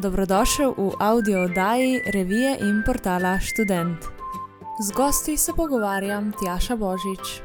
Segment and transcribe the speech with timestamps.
[0.00, 4.04] Dobrodošel v audio oddaji revije in portala Student.
[4.80, 7.42] Z gosti se pogovarjam Tjaša Božič.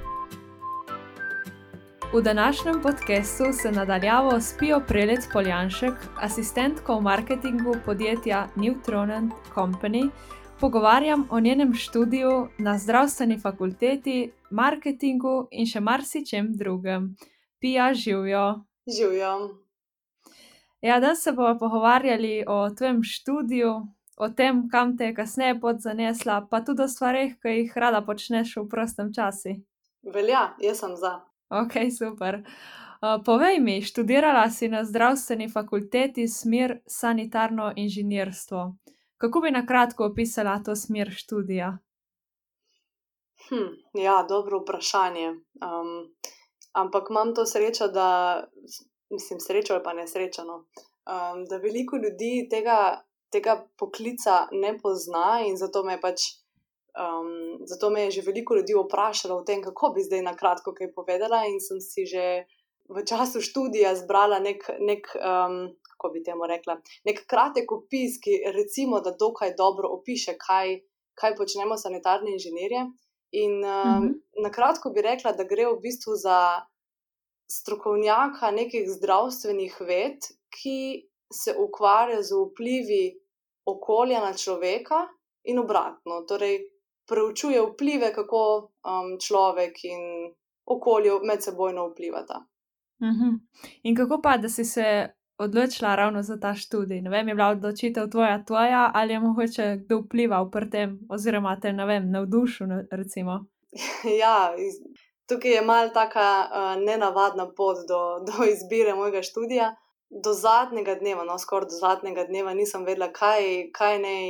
[2.13, 10.09] V današnjem podkastu se nadaljavo spijo prelec Poljanšek, asistentko v marketingu podjetja Neutron Company,
[10.59, 17.15] pogovarjam o njenem študiju na zdravstveni fakulteti, marketingu in še marsičem drugem.
[17.59, 18.63] Pija živijo.
[18.87, 19.64] Živijo.
[20.81, 23.73] Ja, danes se bomo pogovarjali o tvojem študiju,
[24.17, 28.01] o tem, kam te je kasneje pot zanesla, pa tudi o stvarih, ki jih rada
[28.05, 29.55] počneš v prostem času.
[30.03, 31.19] Velja, jaz sem za.
[31.49, 32.43] Ok, super.
[33.01, 38.75] Uh, povej mi, študirala si na zdravstveni fakulteti smer sanitarno inženirstvo.
[39.17, 41.77] Kako bi na kratko opisala to smer študija?
[43.49, 45.29] Hm, ja, dobro vprašanje.
[45.29, 46.15] Um,
[46.73, 48.43] ampak imam to srečo, da
[49.09, 55.57] mislim, srečo ali pa nesrečano, um, da veliko ljudi tega, tega poklica ne pozna in
[55.57, 56.21] zato me, pač,
[56.97, 60.73] um, zato me je že veliko ljudi vprašalo o tem, kako bi zdaj na kratko
[60.73, 61.45] kaj povedala.
[61.45, 62.45] In sem si že
[62.89, 68.43] v času študija zbrala nek, nek um, kako bi temu rekla, nek kratek opis, ki
[68.53, 70.79] recimo, da dokaj dobro opiše, kaj,
[71.17, 72.85] kaj počnemo sanitarni inženirje.
[73.35, 74.13] In um, uh -huh.
[74.43, 76.61] na kratko bi rekla, da gre v bistvu za
[77.51, 83.19] strokovnjaka nekih zdravstvenih ved, ki se ukvarja z vplivi
[83.65, 85.07] okolja na človeka
[85.43, 86.21] in obratno.
[86.27, 86.59] Torej,
[87.09, 90.33] preučuje vplive, kako um, človek in
[90.65, 92.45] okolje med sebojno vplivata.
[92.99, 93.21] Uh mhm.
[93.23, 93.39] -huh.
[93.83, 97.01] In kako pa, da si se odločila ravno za ta študij?
[97.01, 101.59] Ne vem, je bila odločitev tvoja, tvoja ali je mogoče kdo vplival pri tem, oziroma
[101.59, 102.67] te ne vem, navdušil.
[102.91, 103.45] Recimo.
[104.21, 104.53] ja,
[105.29, 109.73] tukaj je mal taka uh, nenavadna pot do, do izbire mojega študija.
[110.09, 114.27] Do zadnjega dneva, no, skoraj do zadnjega dneva, nisem vedela, kaj, kaj naj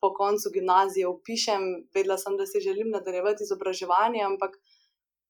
[0.00, 1.66] po koncu gimnazije opišem.
[1.94, 4.56] Vedela sem, da si želim nadaljevati izobraževanje, ampak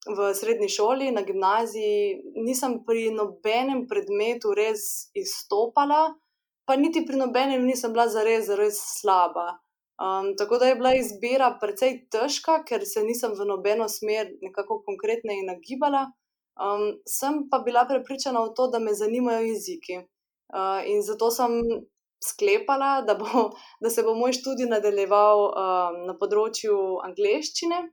[0.07, 6.15] v srednji šoli, na gimnaziji, nisem pri nobenem predmetu res izstopala,
[6.65, 9.59] pa niti pri nobenem nisem bila zares, zares slaba.
[9.99, 14.83] Um, tako da je bila izbira precej težka, ker se nisem v nobeno smer nekako
[14.87, 16.07] konkretno nagibala.
[16.59, 19.99] Um, sem pa bila prepričana v to, da me zanimajo jeziki.
[20.55, 21.51] Uh, in zato sem
[22.25, 23.51] sklepala, da, bo,
[23.83, 27.85] da se bo moj študij nadaljeval um, na področju angleščine,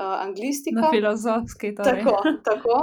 [0.00, 0.88] uh, anglistika.
[0.88, 2.04] Na filozofski, torej.
[2.04, 2.16] Tako.
[2.50, 2.80] tako.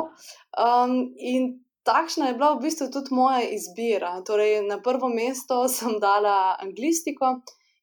[0.58, 1.52] Um, in
[1.86, 4.16] takšna je bila v bistvu tudi moja izbira.
[4.26, 7.38] Torej, na prvo mesto sem dala anglistiko.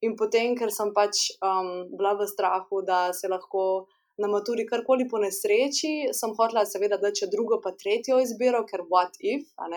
[0.07, 3.87] In potem, ker sem pač um, bila v strahu, da se lahko
[4.21, 8.85] na maturi karkoli po nesreči, sem hotela, seveda, da če drugo, pa tretjo izbiro, ker
[8.89, 9.47] what if.
[9.61, 9.71] Ja,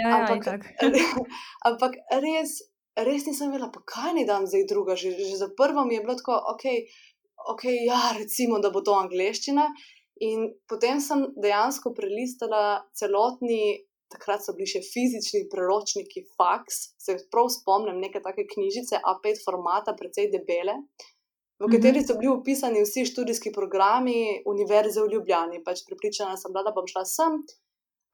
[0.00, 0.70] ja, ampak,
[1.68, 2.58] ampak res,
[3.08, 4.96] res nisem vedela, pa kaj ni dan zdaj druga.
[4.98, 6.66] Že, že za prvo mi je bilo tako, ok,
[7.56, 9.68] okay ja, recimo, da bo to angliščina.
[10.26, 13.76] In potem sem dejansko prelistala celotni
[14.12, 19.96] takrat so bili še fizični preročniki, faks, se prav spomnim, neke take knjižice A5 formata,
[19.98, 20.78] precej debele,
[21.56, 25.62] v kateri so bili upisani vsi študijski programi Univerze v Ljubljani.
[25.64, 27.38] Pač pripričana sem bila, da bom šla sem.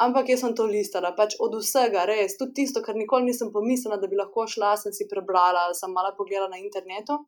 [0.03, 3.99] Ampak jaz sem to listala, pač od vsega, res, tudi tisto, kar nikoli nisem pomislila,
[3.99, 7.19] da bi lahko šla, sem si prebrala, sem malo pogledala na internetu.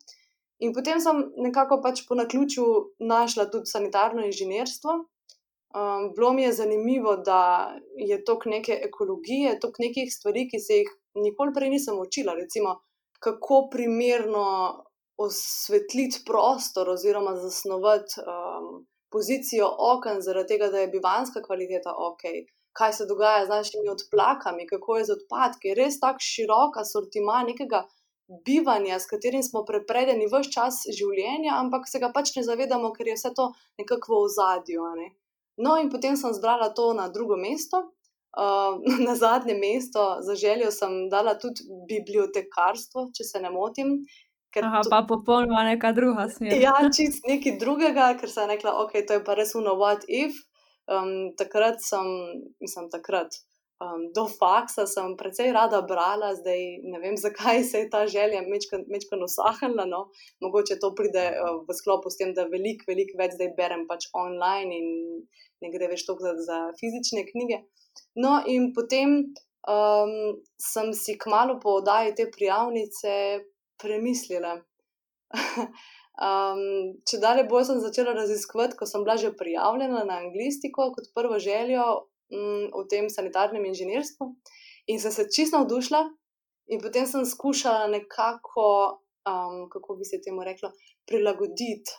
[0.62, 2.66] In potem sem nekako pač po naključju
[3.10, 4.96] našla tudi sanitarno inženirstvo,
[5.74, 10.76] Um, bilo mi je zanimivo, da je toliko neke ekologije, toliko nekih stvari, ki se
[10.80, 12.34] jih nikoli prej nisem učila.
[12.34, 12.76] Recimo,
[13.18, 14.44] kako primerno
[15.16, 22.22] osvetliti prostor oziroma zasnovati um, pozicijo okna, zaradi tega, da je bivanska kvaliteta ok.
[22.72, 25.74] Kaj se dogaja z našimi odplakami, kako je z odpadki.
[25.74, 27.84] Res tako široka sortima nekega
[28.46, 33.10] bivanja, s katerim smo prepredeni vse čas življenja, ampak se ga pač ne zavedamo, ker
[33.10, 34.88] je vse to nekako v ozadju.
[35.02, 35.10] Ne?
[35.56, 37.90] No, in potem sem zbrala to na drugo mesto.
[38.34, 44.00] Uh, na zadnje mesto za željo sem dala tudi bibliotekarstvo, če se ne motim.
[44.62, 44.90] Aha, to...
[44.90, 46.58] pa popolnoma neka druga smer.
[46.62, 50.34] ja, čist nekaj drugega, ker sem rekla, ok, to je pa res uno, what if.
[50.84, 52.06] Um, takrat sem,
[52.60, 53.38] mislim, takrat.
[53.82, 58.42] Um, do faksa sem precej rada brala, zdaj ne vem, zakaj se je ta želja
[58.46, 59.86] mečkaj usahnila.
[59.86, 60.06] No.
[60.40, 64.06] Mogoče to pride uh, v sklopu s tem, da veliko, veliko več zdaj berem pač
[64.12, 64.86] online in
[65.62, 67.64] ne gre več toliko za, za fizične knjige.
[68.14, 69.34] No, in potem
[69.66, 70.14] um,
[70.60, 73.42] sem si kmalo po oddaji te prijavnice
[73.80, 74.54] premislila.
[76.28, 76.64] um,
[77.08, 81.42] če dalje bolj sem začela raziskovati, ko sem bila že prijavljena na anglistiko kot prvo
[81.42, 84.30] željo, v tem sanitarnem inženirstvu.
[84.92, 86.04] In sem se čisto navdušila,
[86.66, 88.66] In potem sem skušala nekako,
[89.28, 90.72] um, kako bi se temu reklo,
[91.06, 91.92] prilagoditi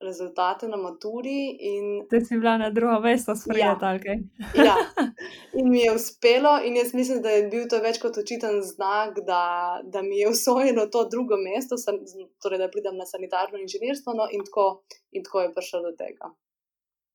[0.00, 1.56] rezultate na maturi.
[1.70, 4.00] In, Ti si bila na drugo mesto sprejeta, ja.
[4.04, 4.18] kaj?
[4.68, 4.76] ja,
[5.58, 9.22] in mi je uspelo, in jaz mislim, da je bil to več kot očiten znak,
[9.24, 9.42] da,
[9.84, 12.02] da mi je usvojeno to drugo mesto, san,
[12.44, 14.66] torej da pridem na sanitarno inženirstvo, no, in, tako,
[15.12, 16.34] in tako je prišlo do tega.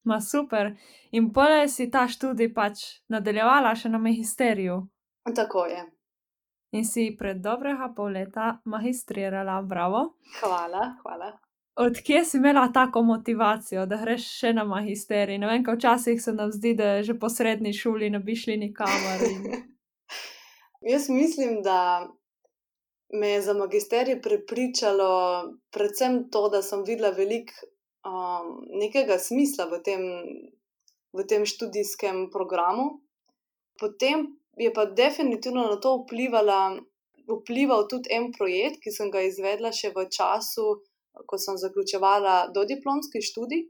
[0.04, 0.74] Ma super.
[1.12, 2.84] In pole si ta študij pač
[3.14, 4.80] nadaljevala še na magisteriju.
[5.36, 5.84] Tako je.
[6.72, 10.16] In si pred dobrega pol leta magistrirala, bravo.
[10.40, 11.32] Hvala, hvala.
[11.76, 15.38] Odkje si imela tako motivacijo, da greš še na magisterij?
[15.40, 19.24] Ne vem, včasih se nam zdi, da že po srednji šoli ne bi šli nikamor.
[19.28, 19.46] In...
[20.92, 22.08] Jaz mislim, da
[23.14, 25.12] me je za magisterij prepričalo
[25.72, 27.54] predvsem to, da sem videla veliko
[28.06, 30.04] um, nekega smisla v tem,
[31.14, 33.02] v tem študijskem programu.
[33.80, 34.28] Potem
[34.58, 36.78] je pa definitivno na to vplivala,
[37.28, 40.82] vplival tudi en projekt, ki sem ga izvedla še v času
[41.28, 43.68] ko sem zaključovala dodiplomski študij.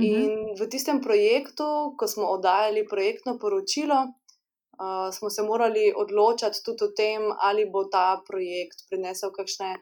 [0.00, 0.06] Mhm.
[0.06, 6.84] In v tistem projektu, ko smo oddajali projektno poročilo, uh, smo se morali odločiti tudi
[6.84, 9.76] o tem, ali bo ta projekt prinesel kakšne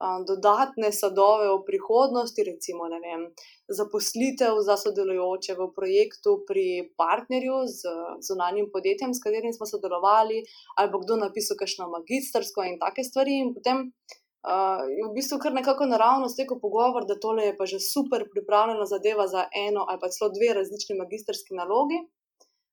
[0.00, 3.32] dodatne sadove v prihodnosti, recimo vem,
[3.68, 7.80] zaposlitev za sodelujoče v projektu pri partnerju z
[8.28, 10.44] zunanjim podjetjem, s katerim smo sodelovali,
[10.76, 13.40] ali bo kdo napisal kakšno magistrsko in take stvari.
[13.40, 17.64] In potem uh, je v bistvu kar nekako naravno stekel pogovor, da tole je pa
[17.64, 22.04] že super pripravljena zadeva za eno ali pa celo dve različni magistrski nalogi.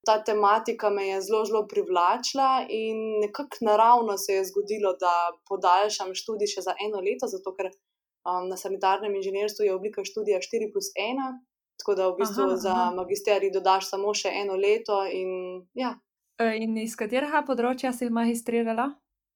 [0.05, 5.13] Ta tematika me je zelo, zelo privlačila, in nekako naravno se je zgodilo, da
[5.47, 10.41] podaljšam študij še za eno leto, zato ker um, na sanitarnem inženirstvu je oblika študija
[10.43, 11.31] 4 plus 1,
[11.79, 14.99] tako da v bistvu aha, za magisterij dodaš samo še eno leto.
[15.07, 15.95] In, ja.
[16.39, 18.91] E, in iz katerega področja si magistrirala?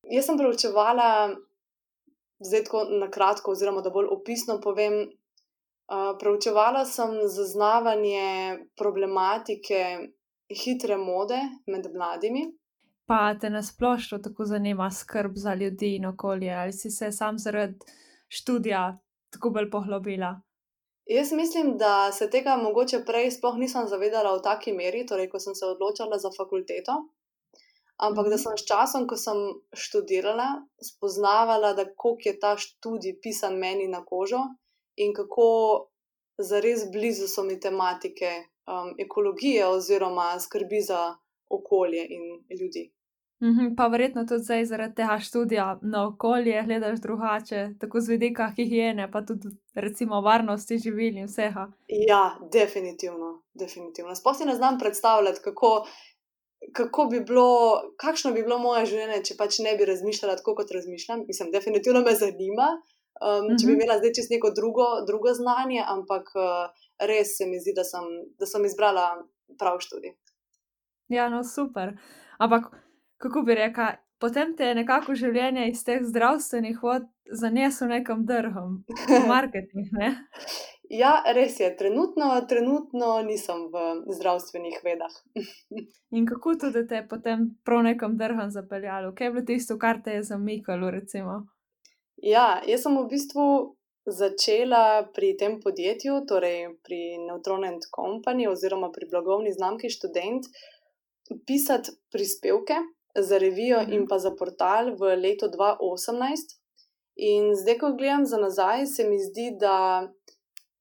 [0.08, 1.08] Jaz sem preučevala
[2.40, 5.08] zdaj tako na kratko, oziroma da bolj opisno povem.
[5.88, 9.78] Uh, preučevala sem zaznavanje problematike
[10.50, 12.48] hitre mode med mladimi.
[13.08, 17.80] Pa te nasplošno tako zanima skrb za ljudi in okolje, ali si se sam zaradi
[18.28, 19.00] študija
[19.30, 20.42] tako bolj poglobila?
[21.06, 25.40] Jaz mislim, da se tega mogoče prej sploh nisem zavedala v taki meri, torej ko
[25.40, 26.98] sem se odločila za fakulteto.
[27.98, 28.44] Ampak da mhm.
[28.44, 29.38] sem s časom, ko sem
[29.74, 30.50] študirala,
[30.84, 34.44] spoznavala, koliko je ta študij pisan meni na kožo
[34.98, 35.48] in kako
[36.38, 38.32] zares blizu so mi tematike
[38.68, 41.16] um, ekologije oziroma skrbi za
[41.50, 42.24] okolje in
[42.60, 42.92] ljudi.
[43.44, 48.52] Mhm, pa verjetno tudi zdaj zaradi tega študija na okolje gledaš drugače, tako z vidika
[48.56, 51.68] higiene, pa tudi recimo varnosti živil in vsega.
[51.88, 54.16] Ja, definitivno, definitivno.
[54.16, 55.86] Sploh si ne znam predstavljati, kako
[56.74, 60.72] kako bi bilo, kakšno bi bilo moje življenje, če pač ne bi razmišljala tako, kot
[60.74, 61.24] razmišljam.
[61.28, 62.70] Mislim, definitivno me zanima,
[63.22, 63.80] um, če bi mhm.
[63.80, 68.08] imela zdaj čisto neko drugo, drugo znanje, ampak uh, res se mi zdi, da sem,
[68.40, 69.10] da sem izbrala
[69.60, 70.16] prav študij.
[71.14, 71.96] Ja, no, super.
[72.38, 72.72] Ampak
[73.18, 78.82] kako bi rekla, potem te je nekako življenje iz teh zdravstvenih vod zaneslo nekam drhom,
[78.88, 79.92] v marketing.
[79.92, 80.14] Ne?
[80.90, 85.18] Ja, res je, trenutno, trenutno nisem v zdravstvenih vedah.
[86.16, 89.12] In kako to, da te je potem prav nekom drham zapeljalo?
[89.16, 90.92] Kaj je bilo tisto, kar te je zamikalo?
[90.92, 91.44] Recimo?
[92.18, 93.46] Ja, jaz sem v bistvu
[94.08, 100.48] začela pri tem podjetju, torej pri Neutron and Company oziroma pri blagovni znamki Student,
[101.46, 102.80] pisati prispevke
[103.18, 103.94] za revijo mhm.
[103.94, 106.58] in pa za portal v letu 2018.
[107.18, 110.08] In zdaj, ko gledam za nazaj, se mi zdi, da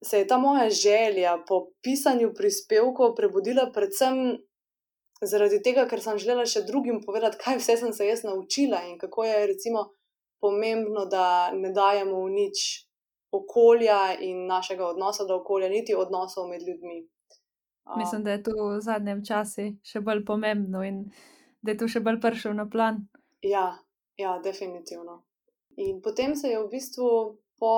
[0.04, 4.36] se je ta moja želja po pisanju prispevkov prebudila predvsem
[5.22, 8.98] zaradi tega, ker sem želela še drugim povedati, kaj vse sem se jaz naučila in
[8.98, 9.86] kako je recimo
[10.40, 12.64] pomembno, da ne dajemo v nič
[13.32, 17.06] okolja in našega odnosa do okolja, niti odnosov med ljudmi.
[17.96, 21.04] Mislim, da je to v zadnjem času še bolj pomembno in
[21.62, 23.04] da je to še bolj prišel na plan.
[23.42, 23.78] Ja,
[24.18, 25.22] ja, definitivno.
[25.76, 27.08] In potem se je v bistvu
[27.60, 27.74] po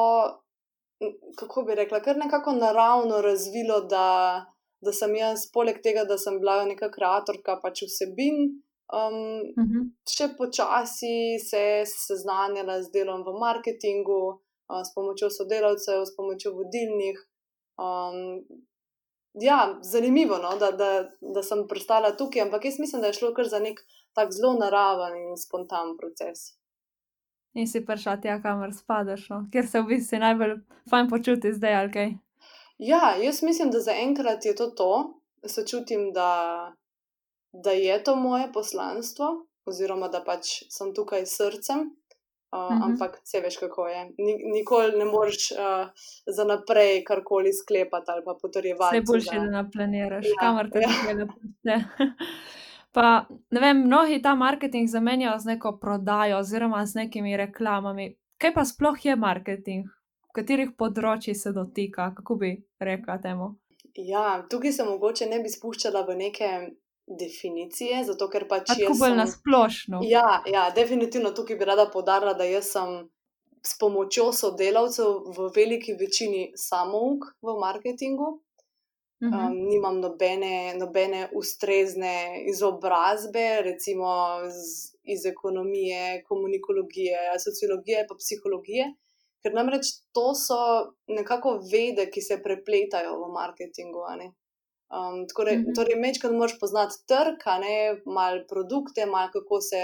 [1.36, 4.06] kako bi rekla, kar nekako naravno razvilo, da,
[4.80, 8.48] da sem jaz, poleg tega, da sem bila neka ustvarjalka pač vsebin,
[8.92, 9.14] um,
[9.56, 9.72] uh mhm.
[9.72, 9.84] -huh.
[10.16, 14.22] še počasi se seznanjala z delom v marketingu,
[14.68, 17.18] uh, s pomočjo sodelavcev, s pomočjo vodilnih.
[17.78, 18.44] Um,
[19.34, 23.34] ja, zanimivo, no, da, da, da sem pristala tukaj, ampak jaz mislim, da je šlo
[23.34, 23.80] kar za nek
[24.12, 26.58] tak zelo naraven in spontan proces
[27.58, 29.42] in si prišla tja, kamor spadaš, no?
[29.52, 30.56] kjer se v bistvu najbolj
[30.90, 32.10] fajn počuti zdaj ali kaj.
[32.78, 34.92] Ja, jaz mislim, da zaenkrat je to to,
[35.46, 36.74] se čutim, da,
[37.64, 41.80] da je to moje poslanstvo, oziroma da pač sem tukaj s srcem.
[42.52, 42.70] Uh, uh.
[42.70, 42.84] -huh.
[42.84, 44.04] Ampak vse veš, kako je.
[44.18, 45.58] Ni, nikoli ne moreš uh,
[46.26, 48.96] za naprej karkoli sklepati ali pa potrjevati.
[48.96, 50.88] Vse boljše, za- da naplaniraš, Ja, kamor te ja.
[50.88, 51.84] pripelje vse.
[52.92, 58.16] Pa, ne vem, mnogi ta marketing zamenjajo z neko prodajo oziroma z nekimi reklamami.
[58.38, 59.86] Kaj pa sploh je marketing?
[60.34, 62.50] Katerih področji se dotika, kako bi
[62.80, 63.58] rekla temu?
[63.94, 66.50] Ja, tukaj se mogoče ne bi spuščala v neke
[67.18, 70.00] definicije, zato ker pač Tako jaz bolj sem- na splošno.
[70.04, 73.08] Ja, ja, definitivno tukaj bi rada podarila, da jaz sem
[73.62, 78.40] s pomočjo sodelavcev v veliki večini samouk v marketingu.
[79.20, 84.06] Um, nimam nobene, nobene ustrezne izobrazbe, recimo
[84.46, 88.94] z, iz ekonomije, komunikologije, sociologije, pa psihologije,
[89.42, 90.58] ker namreč to so
[91.08, 93.98] nekako vede, ki se prepletajo v marketingu.
[94.18, 94.30] ne.
[94.90, 95.72] Um, tako da, Mhm.
[95.76, 97.74] torej, mečkaj moraš poznati trg, ne
[98.06, 99.82] malo produkte, malo kako se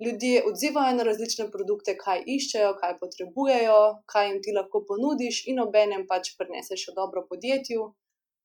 [0.00, 5.60] ljudje odzivajo na različne produkte, kaj iščejo, kaj potrebujejo, kaj jim ti lahko ponudiš, in
[5.60, 7.94] obenem pač prineseš še dobro podjetju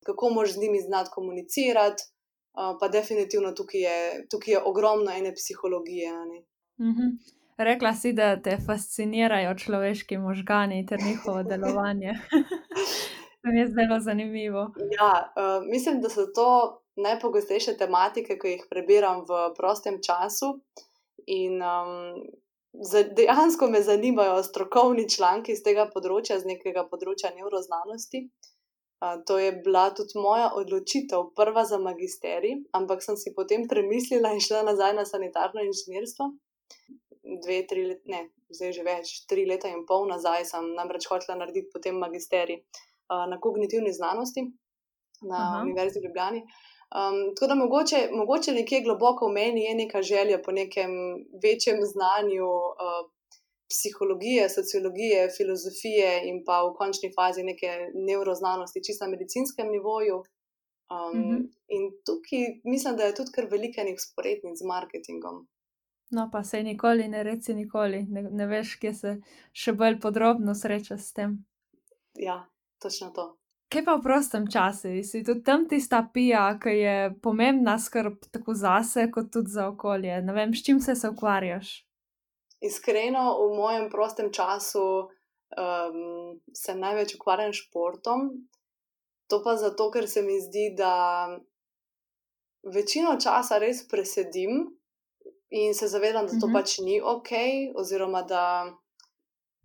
[0.05, 2.03] kako moraš z njimi znati komunicirati.
[2.53, 3.98] Uh, pa definitivno tukaj je,
[4.29, 6.12] tukaj je ogromno ene psihologije.
[6.25, 6.39] ne.
[6.81, 7.08] Mhm.
[7.58, 12.13] Rekla si, da te fascinirajo človeški možgani ter njihovo delovanje.
[13.42, 14.72] to mi je zelo zanimivo.
[15.00, 20.60] Ja, uh, mislim, da so to najpogostejše tematike, ki jih prebiram v prostem času.
[21.28, 22.22] In um,
[22.74, 28.28] za, dejansko me zanimajo strokovni članki z tega področja, z nekega področja nevroznanosti.
[29.02, 34.34] Uh, to je bila tudi moja odločitev, prva za magisterij, ampak sem si potem premislila
[34.36, 36.30] in šla nazaj na sanitarno inženirstvo.
[37.42, 38.22] Dve, tri leta, ne,
[38.54, 42.82] zdaj že več, tri leta in pol nazaj sem namreč hotela narediti potem magisterij uh,
[43.30, 44.41] na kognitivni znanosti
[45.22, 45.62] na Aha.
[45.63, 46.41] Univerzi v Ljubljani.
[46.91, 50.91] Um, tako da mogoče, mogoče nekje globoko v meni je neka želja po nekem
[51.44, 53.01] večjem znanju uh,
[53.72, 60.18] psihologije, sociologije, filozofije in pa v končni fazi neke nevroznanosti, čisto na medicinskem nivoju.
[60.18, 61.36] Um, Mhm.
[61.68, 65.48] In tukaj mislim, da je tudi kar veliko enih sporednic z marketingom.
[66.10, 69.12] No, pa se nikoli ne reci nikoli, ne, ne veš, kje se
[69.53, 71.38] še bolj podrobno srečaš s tem.
[72.20, 72.36] Ja,
[72.82, 73.28] točno to.
[73.72, 74.90] Kaj pa v prostem času?
[75.04, 80.18] Si tudi tam tista pija, ki je pomembna skrb tako zase, kot tudi za okolje?
[80.22, 81.70] Ne vem, s čim se, se ukvarjaš?
[82.62, 84.84] Iskreno, v mojem prostem času
[85.56, 86.02] um,
[86.54, 88.28] se največ ukvarjam s športom.
[89.28, 91.32] To pa zato, ker se mi zdi, da
[92.64, 94.68] večino časa res presedim
[95.50, 96.54] in se zavedam, da to Mhm.
[96.54, 97.30] pač ni ok,
[97.76, 98.44] oziroma da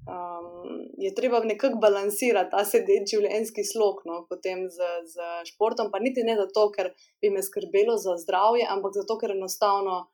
[0.07, 5.91] um, je treba nekako balansirati ta sedeč življenjski slog, no, potem z, z športom.
[5.93, 10.05] Pa niti ne zato, ker bi me skrbelo za zdravje, ampak zato, ker enostavno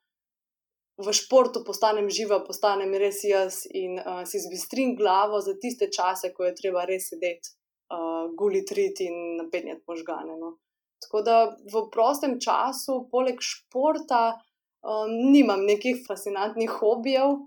[1.02, 6.32] v športu postanem živa, postanem res jaz in uh, si zbistrim glavo za tiste čase,
[6.37, 7.54] ko je treba res sedeti,
[7.92, 10.37] uh, gulitriti in napenjati možgane.
[10.37, 10.56] No.
[11.02, 11.37] Tako da
[11.72, 14.37] v prostem času, poleg športa,
[14.84, 17.40] um, nimam nekih fascinantnih hobijev.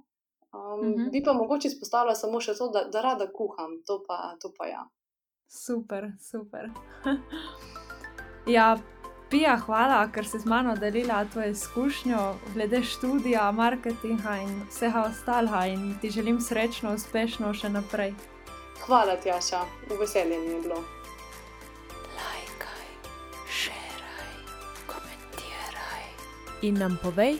[0.55, 1.01] Um, Mhm.
[1.01, 1.09] mhm.
[1.11, 4.65] Bi pa mogoče izpostavila samo še to, da, da rada kuham, to pa, to pa
[4.67, 4.85] ja.
[5.47, 6.69] Super, super.
[8.55, 8.77] ja,
[9.29, 12.19] Pija, hvala, ker si z mano delila tvojo izkušnjo
[12.53, 15.65] glede študija, marketinga in vsega ostalega.
[15.65, 18.13] In ti želim srečno, uspešno še naprej.
[18.85, 20.77] Hvala, Tjaša, v veselje mi je bilo.
[22.19, 22.85] Lajkaj,
[23.49, 24.29] šeraj,
[24.87, 26.05] komentiraj.
[26.61, 27.39] In nam povej,